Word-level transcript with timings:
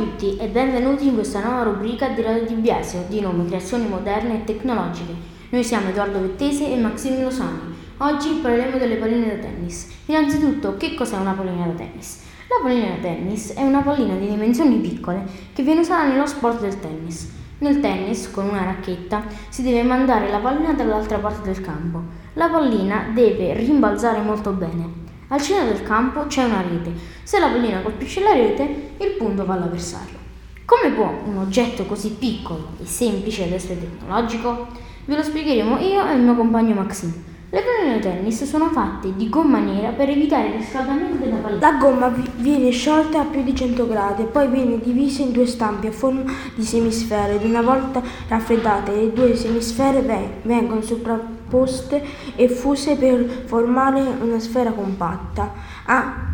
tutti 0.00 0.34
e 0.38 0.46
benvenuti 0.46 1.08
in 1.08 1.12
questa 1.12 1.44
nuova 1.44 1.64
rubrica 1.64 2.08
di 2.08 2.22
Radio 2.22 2.46
Di 2.46 2.54
Biasio 2.54 3.04
di 3.06 3.20
nome 3.20 3.44
Creazioni 3.44 3.86
moderne 3.86 4.36
e 4.36 4.44
tecnologiche. 4.44 5.12
Noi 5.50 5.62
siamo 5.62 5.90
Edoardo 5.90 6.22
Vettese 6.22 6.72
e 6.72 6.76
Maximo 6.76 7.20
Losani. 7.20 7.58
Oggi 7.98 8.38
parleremo 8.40 8.78
delle 8.78 8.94
palline 8.94 9.26
da 9.26 9.42
tennis. 9.42 9.88
Innanzitutto, 10.06 10.78
che 10.78 10.94
cos'è 10.94 11.18
una 11.18 11.32
pallina 11.32 11.66
da 11.66 11.72
tennis? 11.72 12.22
La 12.48 12.62
pallina 12.62 12.94
da 12.94 13.02
tennis 13.02 13.52
è 13.52 13.60
una 13.60 13.82
pallina 13.82 14.14
di 14.14 14.26
dimensioni 14.26 14.76
piccole 14.76 15.22
che 15.52 15.62
viene 15.62 15.80
usata 15.80 16.08
nello 16.08 16.24
sport 16.24 16.62
del 16.62 16.80
tennis. 16.80 17.30
Nel 17.58 17.80
tennis, 17.80 18.30
con 18.30 18.48
una 18.48 18.64
racchetta, 18.64 19.24
si 19.50 19.62
deve 19.62 19.82
mandare 19.82 20.30
la 20.30 20.38
pallina 20.38 20.72
dall'altra 20.72 21.18
parte 21.18 21.52
del 21.52 21.60
campo. 21.60 22.00
La 22.34 22.48
pallina 22.48 23.10
deve 23.12 23.52
rimbalzare 23.52 24.22
molto 24.22 24.52
bene. 24.52 24.99
Al 25.32 25.40
centro 25.40 25.72
del 25.72 25.84
campo 25.84 26.26
c'è 26.26 26.42
una 26.42 26.60
rete. 26.60 26.92
Se 27.22 27.38
la 27.38 27.46
pallina 27.46 27.82
colpisce 27.82 28.20
la 28.20 28.32
rete, 28.32 28.94
il 28.98 29.12
punto 29.16 29.44
va 29.44 29.54
all'avversario. 29.54 30.18
Come 30.64 30.92
può 30.92 31.22
un 31.24 31.36
oggetto 31.36 31.84
così 31.84 32.16
piccolo 32.18 32.70
e 32.82 32.84
semplice 32.84 33.44
ad 33.44 33.52
essere 33.52 33.78
tecnologico? 33.78 34.66
Ve 35.04 35.14
lo 35.14 35.22
spiegheremo 35.22 35.78
io 35.78 36.04
e 36.04 36.14
il 36.14 36.22
mio 36.22 36.34
compagno 36.34 36.74
Maxime. 36.74 37.12
Le 37.52 37.62
palline 37.62 37.98
da 37.98 38.08
tennis 38.08 38.44
sono 38.44 38.68
fatte 38.70 39.12
di 39.16 39.28
gomma 39.28 39.58
nera 39.58 39.88
per 39.90 40.08
evitare 40.08 40.46
il 40.46 40.54
riscaldamento 40.58 41.16
della 41.16 41.34
pallina. 41.34 41.58
La 41.58 41.78
gomma 41.78 42.14
viene 42.36 42.70
sciolta 42.70 43.22
a 43.22 43.24
più 43.24 43.42
di 43.42 43.56
100 43.56 43.88
gradi 43.88 44.22
e 44.22 44.26
poi 44.26 44.46
viene 44.46 44.78
divisa 44.78 45.22
in 45.22 45.32
due 45.32 45.46
stampi 45.46 45.88
a 45.88 45.90
forma 45.90 46.22
di 46.54 46.62
semisfere 46.62 47.34
ed 47.34 47.44
una 47.44 47.60
volta 47.60 48.00
raffreddate 48.28 48.92
le 48.92 49.12
due 49.12 49.34
semisfere 49.34 50.00
vengono 50.42 50.80
sovrapposte 50.80 52.00
e 52.36 52.48
fuse 52.48 52.94
per 52.94 53.42
formare 53.46 54.00
una 54.00 54.38
sfera 54.38 54.70
compatta. 54.70 55.52
Ah, 55.86 56.29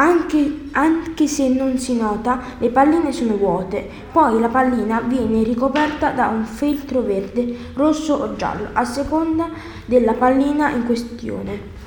anche, 0.00 0.68
anche, 0.72 1.26
se 1.26 1.48
non 1.48 1.76
si 1.76 1.94
nota, 1.94 2.40
le 2.58 2.70
palline 2.70 3.12
sono 3.12 3.36
vuote. 3.36 3.86
Poi 4.10 4.40
la 4.40 4.48
pallina 4.48 5.00
viene 5.00 5.42
ricoperta 5.42 6.10
da 6.12 6.28
un 6.28 6.44
feltro 6.46 7.02
verde, 7.02 7.54
rosso 7.74 8.14
o 8.14 8.34
giallo, 8.34 8.70
a 8.72 8.84
seconda 8.84 9.50
della 9.84 10.14
pallina 10.14 10.70
in 10.70 10.86
questione. 10.86 11.78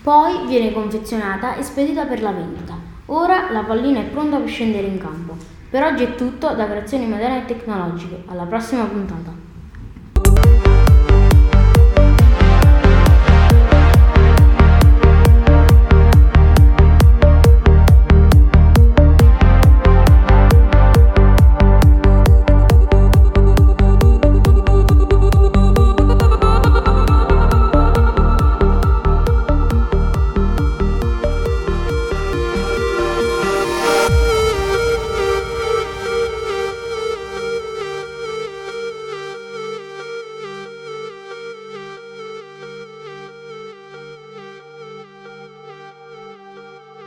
Poi 0.00 0.46
viene 0.46 0.72
confezionata 0.72 1.56
e 1.56 1.64
spedita 1.64 2.04
per 2.04 2.22
la 2.22 2.30
vendita. 2.30 2.76
Ora 3.06 3.50
la 3.50 3.64
pallina 3.64 3.98
è 3.98 4.04
pronta 4.04 4.38
per 4.38 4.48
scendere 4.48 4.86
in 4.86 4.98
campo. 4.98 5.36
Per 5.70 5.82
oggi 5.82 6.04
è 6.04 6.14
tutto 6.14 6.54
da 6.54 6.66
Creazioni 6.66 7.08
Moderne 7.08 7.42
e 7.42 7.46
Tecnologiche. 7.46 8.22
Alla 8.26 8.44
prossima 8.44 8.84
puntata. 8.84 9.53